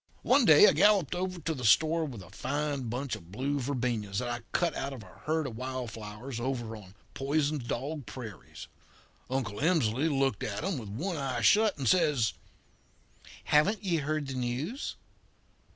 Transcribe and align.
"One 0.23 0.45
day 0.45 0.65
I 0.67 0.71
galloped 0.71 1.13
over 1.13 1.39
to 1.41 1.53
the 1.53 1.63
store 1.63 2.05
with 2.05 2.23
a 2.23 2.31
fine 2.31 2.89
bunch 2.89 3.15
of 3.15 3.31
blue 3.31 3.59
verbenas 3.59 4.17
that 4.17 4.29
I 4.29 4.39
cut 4.51 4.73
out 4.75 4.93
of 4.93 5.03
a 5.03 5.19
herd 5.27 5.45
of 5.45 5.55
wild 5.55 5.91
flowers 5.91 6.39
over 6.39 6.75
on 6.75 6.95
Poisoned 7.13 7.67
Dog 7.67 8.07
Prairie. 8.07 8.55
Uncle 9.29 9.59
Emsley 9.59 10.09
looked 10.09 10.41
at 10.41 10.63
'em 10.63 10.79
with 10.79 10.89
one 10.89 11.17
eye 11.17 11.41
shut 11.41 11.77
and 11.77 11.87
says: 11.87 12.33
"'Haven't 13.43 13.83
ye 13.83 13.97
heard 13.97 14.25
the 14.25 14.33
news?' 14.33 14.95